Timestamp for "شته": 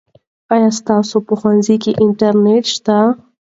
2.75-2.97